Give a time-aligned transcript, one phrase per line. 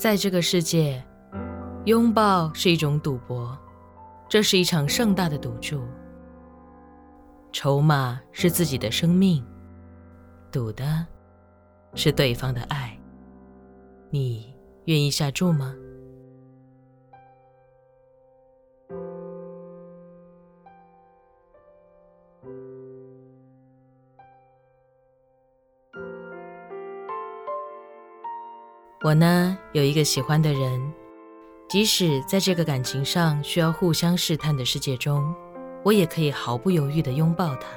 [0.00, 1.04] 在这个世界，
[1.84, 3.54] 拥抱是一种赌博，
[4.30, 5.82] 这是一场盛大的赌注。
[7.52, 9.44] 筹码是自己的生命，
[10.50, 11.06] 赌的
[11.94, 12.98] 是对方的爱。
[14.08, 15.74] 你愿意下注吗？
[29.02, 30.92] 我呢，有一个喜欢的人，
[31.70, 35.34] 即使在这个感情上需要互相试探的世界中，
[35.82, 37.68] 我也可以毫不犹豫地拥抱他。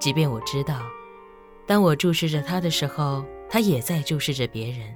[0.00, 0.80] 即便我知道，
[1.68, 4.92] 当我注视着他的时候，他也在注视着别人，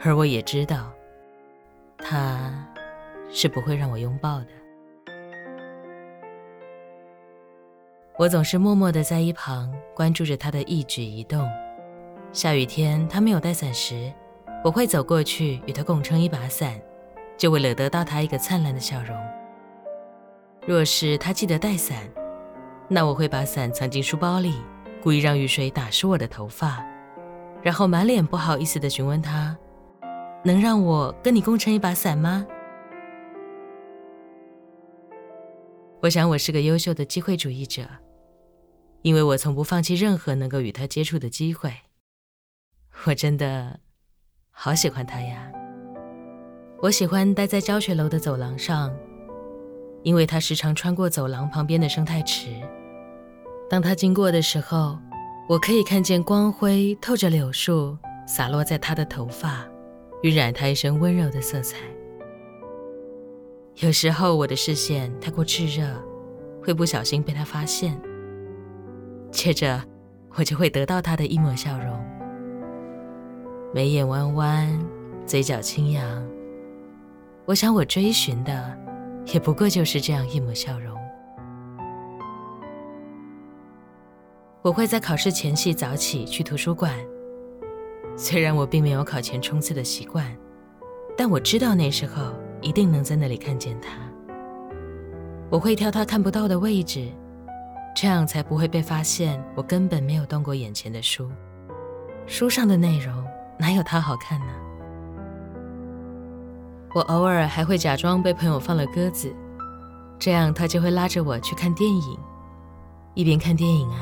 [0.00, 0.90] 而我也知道，
[1.98, 2.50] 他
[3.30, 4.46] 是不会让我拥抱的。
[8.18, 11.46] 我总是默默地在一旁关注着他的一举一动。
[12.32, 14.10] 下雨天，他没有带伞时，
[14.64, 16.80] 我会走过去与他共撑一把伞，
[17.36, 19.14] 就为了得到他一个灿烂的笑容。
[20.66, 22.08] 若是他记得带伞，
[22.88, 24.54] 那我会把伞藏进书包里，
[25.02, 26.82] 故意让雨水打湿我的头发，
[27.62, 29.54] 然后满脸不好意思地询问他
[30.42, 32.46] ：“能让我跟你共撑一把伞吗？”
[36.00, 37.82] 我想我是个优秀的机会主义者，
[39.02, 41.74] 因为我从不放弃任何能够与他接触的机会。
[43.06, 43.80] 我真的
[44.50, 45.50] 好喜欢他呀！
[46.80, 48.94] 我喜欢待在教学楼的走廊上，
[50.02, 52.48] 因为他时常穿过走廊旁边的生态池。
[53.68, 54.98] 当他经过的时候，
[55.48, 59.66] 我可以看见光辉透着柳树洒落在他的头发，
[60.22, 61.78] 晕染他一身温柔的色彩。
[63.76, 65.88] 有时候我的视线太过炽热，
[66.62, 68.00] 会不小心被他发现，
[69.32, 69.82] 接着
[70.36, 71.98] 我就会得到他的一抹笑容。
[73.74, 74.86] 眉眼弯弯，
[75.24, 76.22] 嘴角轻扬。
[77.46, 78.78] 我想，我追寻的
[79.32, 80.94] 也不过就是这样一抹笑容。
[84.60, 86.94] 我会在考试前夕早起去图书馆，
[88.14, 90.36] 虽然我并没有考前冲刺的习惯，
[91.16, 93.88] 但我知道那时候一定能在那里看见他。
[95.48, 97.08] 我会挑他看不到的位置，
[97.96, 101.30] 这样才不会被发现我根本没有动过眼前的书，
[102.26, 103.31] 书上的内容。
[103.62, 104.52] 哪有他好看呢？
[106.92, 109.32] 我偶尔还会假装被朋友放了鸽子，
[110.18, 112.18] 这样他就会拉着我去看电影。
[113.14, 114.00] 一边看电影啊，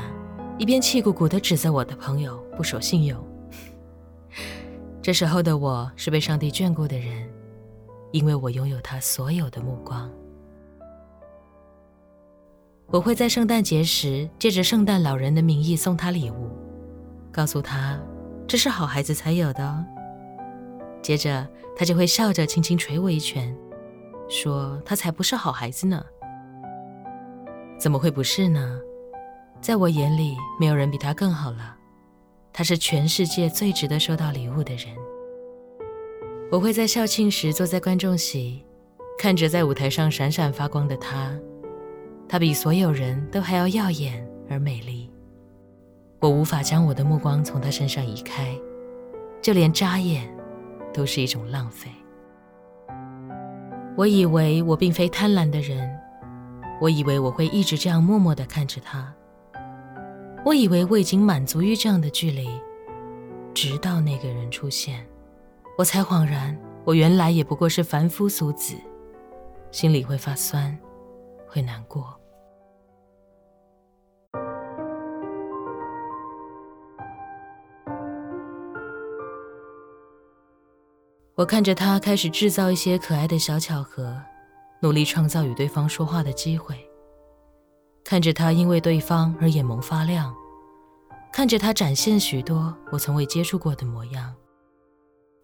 [0.57, 3.23] 一边气鼓鼓地指责我的朋友不守信用。
[4.99, 7.29] 这时候的我是被上帝眷顾的人，
[8.11, 10.09] 因为我拥有他所有的目光。
[12.87, 16.49] 我会在圣诞节时借着圣诞老人的名义送他礼物，
[17.31, 17.99] 告诉他。
[18.51, 19.81] 这是好孩子才有的哦。
[21.01, 23.55] 接着，他就会笑着轻轻捶我一拳，
[24.27, 26.03] 说：“他才不是好孩子呢。”
[27.79, 28.77] 怎么会不是呢？
[29.61, 31.77] 在我眼里，没有人比他更好了。
[32.51, 34.87] 他是全世界最值得收到礼物的人。
[36.51, 38.65] 我会在校庆时坐在观众席，
[39.17, 41.33] 看着在舞台上闪闪发光的他。
[42.27, 45.09] 他比所有人都还要耀眼而美丽。
[46.21, 48.55] 我无法将我的目光从他身上移开，
[49.41, 50.31] 就连眨眼
[50.93, 51.89] 都是一种浪费。
[53.97, 55.89] 我以为我并非贪婪的人，
[56.79, 59.11] 我以为我会一直这样默默地看着他，
[60.45, 62.47] 我以为我已经满足于这样的距离，
[63.51, 65.03] 直到那个人出现，
[65.75, 66.55] 我才恍然，
[66.85, 68.75] 我原来也不过是凡夫俗子，
[69.71, 70.77] 心里会发酸，
[71.47, 72.20] 会难过。
[81.41, 84.15] 我看着他开始制造一些可爱的小巧合，
[84.79, 86.77] 努力创造与对方说话的机会。
[88.03, 90.31] 看着他因为对方而眼眸发亮，
[91.33, 94.31] 看着他展现许多我从未接触过的模样。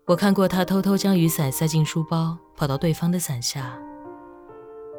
[0.05, 3.75] 我看过他偷偷将雨伞塞进书包，跑到对方的伞下。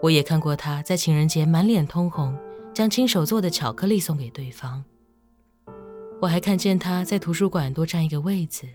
[0.02, 2.36] 我也看过他在情人节满脸通红，
[2.74, 4.82] 将亲手做的巧克力送给对方。
[6.20, 8.66] 我还看见他在图书馆多占一个位子。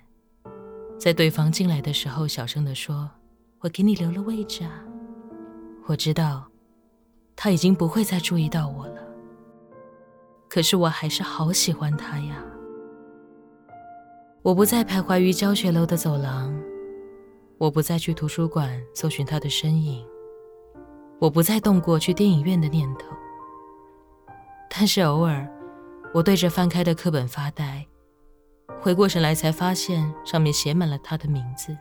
[1.04, 3.12] 在对方进来的时候，小声地说
[3.60, 4.82] ：“我给你留了位置啊。”
[5.86, 6.46] 我知道，
[7.36, 9.02] 他已经不会再注意到我了。
[10.48, 12.42] 可是我还是好喜欢他呀。
[14.44, 16.58] 我不再徘徊于教学楼的走廊，
[17.58, 20.08] 我不再去图书馆搜寻他的身影，
[21.20, 23.08] 我不再动过去电影院的念头。
[24.70, 25.46] 但是偶尔，
[26.14, 27.86] 我对着翻开的课本发呆。
[28.84, 31.74] 回过神来才发现上面写满了他的名字。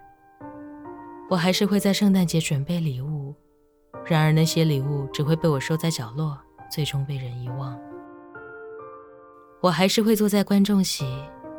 [1.29, 3.35] 我还是会在圣诞节准备礼物，
[4.07, 6.39] 然而那些礼物只会被我收在角落，
[6.71, 7.77] 最终被人遗忘。
[9.61, 11.05] 我还是会坐在观众席，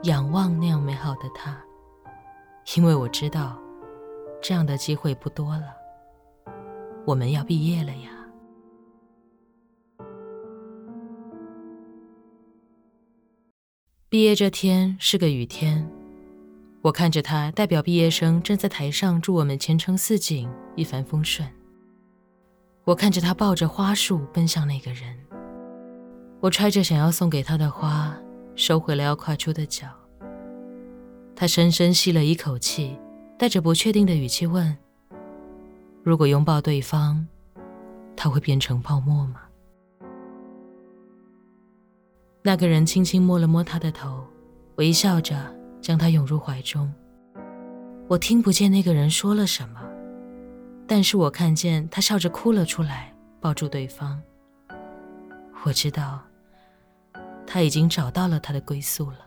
[0.04, 1.62] 仰望那样美好的他，
[2.78, 3.60] 因为我知道，
[4.42, 5.74] 这样的机会不多了。
[7.06, 8.12] 我们要毕业了呀！
[14.14, 15.90] 毕业这天是个雨天，
[16.84, 21.50] 我看着他代表毕业生站在台上祝我们前程似锦、一帆风顺。
[22.84, 25.18] 我看着他抱着花束奔向那个人，
[26.42, 28.16] 我揣着想要送给他的花，
[28.56, 29.88] 收回了要跨出的脚。
[31.36, 32.96] 他深深吸了一口气，
[33.40, 34.78] 带着不确定的语气问。
[36.04, 37.26] 如果拥抱对方，
[38.16, 39.43] 他会变成泡沫吗？
[42.46, 44.22] 那个人轻轻摸了摸他的头，
[44.76, 45.34] 微笑着
[45.82, 46.94] 将他拥入怀中。
[48.10, 49.80] 我听不见那个人说了什么，
[50.86, 54.22] 但是我看见他笑着哭了出来，抱住对方。
[55.64, 56.22] 我知道，
[57.48, 59.20] 他已经找到了他的归宿了。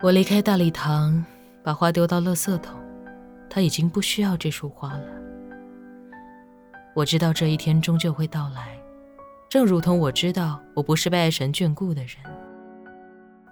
[0.00, 1.24] 我离开大礼堂。
[1.64, 2.78] 把花丢到垃圾桶，
[3.48, 5.23] 他已经不需要这束花了。
[6.94, 8.78] 我知道这一天终究会到来，
[9.48, 12.16] 正如同我知道我不是被爱神眷顾的人。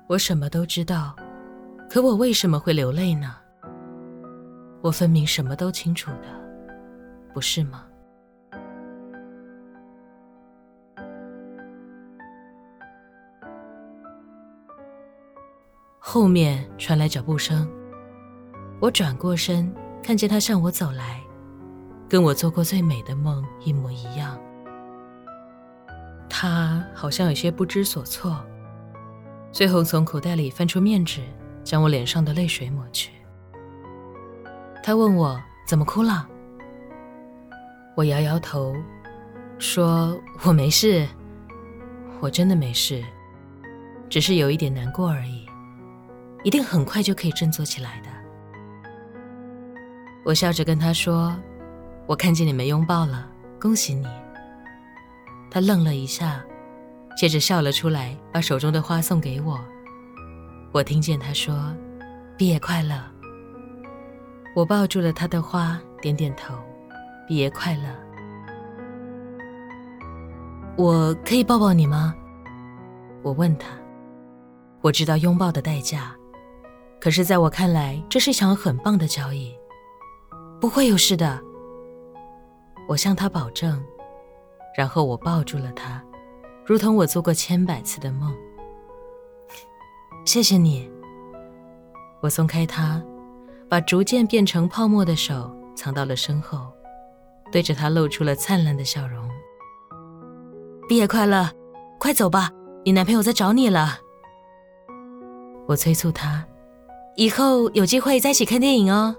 [0.06, 1.16] 我什么都知道，
[1.90, 3.34] 可我为什么会流泪呢？
[4.80, 6.28] 我分明什么都清楚的，
[7.34, 7.84] 不是吗？
[15.98, 17.68] 后面传来脚步声。
[18.80, 19.72] 我转过身，
[20.02, 21.20] 看见他向我走来，
[22.12, 24.38] 跟我做过最美的梦一模一样。
[26.28, 28.38] 他好像有些不知所措，
[29.50, 31.22] 最后从口袋里翻出面纸，
[31.64, 33.12] 将我脸上的泪水抹去。
[34.82, 36.28] 他问我怎么哭了，
[37.96, 38.76] 我摇摇头，
[39.58, 41.08] 说我没事，
[42.20, 43.02] 我真的没事，
[44.10, 45.46] 只是有一点难过而已，
[46.44, 48.10] 一定很快就可以振作起来的。
[50.26, 51.34] 我笑着跟他说
[52.06, 53.28] ：“我看见你们拥抱了，
[53.60, 54.06] 恭喜你。”
[55.50, 56.42] 他愣了一下，
[57.16, 59.60] 接着笑了出来，把手中的花送给我。
[60.72, 61.74] 我听见他说
[62.38, 62.96] ：“毕业快乐。”
[64.56, 66.54] 我抱住了他的花，点点头
[67.28, 67.82] ：“毕业快乐。”
[70.76, 72.14] 我可以抱抱你吗？
[73.22, 73.68] 我问他。
[74.80, 76.16] 我知道拥抱的代价，
[77.00, 79.54] 可是在我看来，这是一场很棒的交易。
[80.60, 81.40] 不会有事的，
[82.92, 83.82] 我向他保证，
[84.76, 86.04] 然后我抱住了他，
[86.66, 88.36] 如同我做过千百次的梦。
[90.26, 90.90] 谢谢你。
[92.20, 93.02] 我松开他，
[93.66, 96.70] 把逐渐变成泡沫的手藏到了身后，
[97.50, 99.26] 对着他露出了灿烂的笑容。
[100.86, 101.48] 毕业快乐，
[101.98, 102.50] 快走吧，
[102.84, 103.98] 你男朋友在找你了。
[105.66, 106.44] 我催促他，
[107.16, 109.16] 以后有机会在一起看电影哦。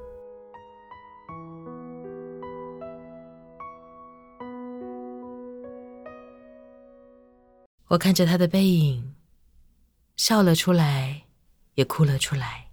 [7.94, 9.14] 我看着他的背影，
[10.16, 11.26] 笑了出来，
[11.76, 12.66] 也哭了出来。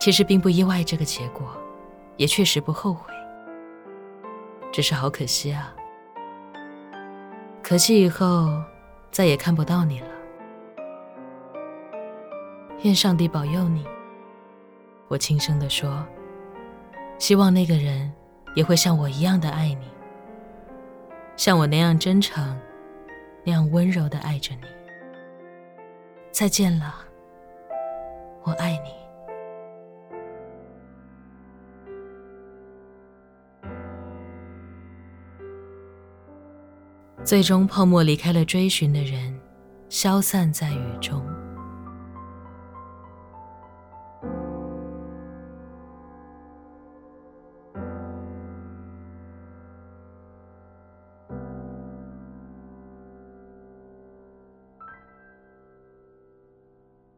[0.00, 1.56] 其实并不意外这个结果，
[2.16, 3.12] 也确实不后悔，
[4.72, 5.72] 只是好可惜啊！
[7.62, 8.60] 可惜以后
[9.12, 10.08] 再也看不到你了。
[12.82, 13.86] 愿上帝保佑你，
[15.06, 16.04] 我轻声地说。
[17.20, 18.12] 希望那个人
[18.56, 19.88] 也会像我一样的爱你，
[21.36, 22.60] 像我那样真诚。
[23.44, 24.62] 那样温柔的爱着你。
[26.30, 26.94] 再见了，
[28.42, 28.92] 我爱你。
[37.24, 39.38] 最终，泡沫离开了追寻的人，
[39.88, 41.24] 消散在雨中。